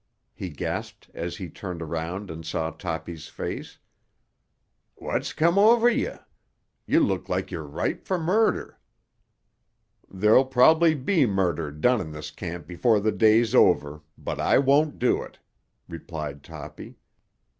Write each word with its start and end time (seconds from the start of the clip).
he 0.33 0.49
gasped 0.49 1.11
as 1.13 1.37
he 1.37 1.47
turned 1.47 1.79
around 1.79 2.31
and 2.31 2.43
saw 2.43 2.71
Toppy's 2.71 3.27
face. 3.27 3.77
"What's 4.95 5.31
come 5.31 5.59
o'er 5.59 5.89
ye? 5.89 6.13
You 6.87 7.01
look 7.01 7.29
like 7.29 7.51
you're 7.51 7.67
ripe 7.67 8.03
for 8.03 8.17
murder." 8.17 8.79
"There'll 10.09 10.45
probably 10.47 10.95
be 10.95 11.27
murder 11.27 11.69
done 11.71 12.01
in 12.01 12.13
this 12.13 12.31
camp 12.31 12.65
before 12.65 12.99
the 12.99 13.11
day's 13.11 13.53
over, 13.53 14.01
but 14.17 14.39
I 14.39 14.57
won't 14.57 14.97
do 14.97 15.21
it," 15.21 15.37
replied 15.87 16.41
Toppy. 16.41 16.97